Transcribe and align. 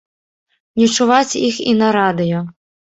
Не 0.81 0.85
чуваць 0.95 1.39
іх 1.47 1.63
і 1.69 1.79
на 1.85 1.95
радыё. 1.99 2.39